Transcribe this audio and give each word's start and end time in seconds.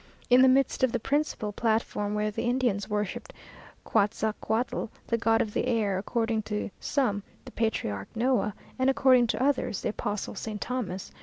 In 0.31 0.41
the 0.41 0.47
midst 0.47 0.81
of 0.83 0.91
the 0.91 0.99
principal 0.99 1.51
platform, 1.51 2.15
where 2.15 2.31
the 2.31 2.41
Indians 2.45 2.89
worshipped 2.89 3.31
Quetzalcoatl, 3.83 4.85
the 5.05 5.17
god 5.19 5.43
of 5.43 5.53
the 5.53 5.67
air 5.67 5.99
(according 5.99 6.41
to 6.41 6.71
some 6.79 7.21
the 7.45 7.51
patriarch 7.51 8.07
Noah, 8.15 8.55
and 8.79 8.89
according 8.89 9.27
to 9.27 9.43
others 9.43 9.81
the 9.83 9.89
apostle 9.89 10.33
Saint 10.33 10.59
Thomas! 10.59 11.11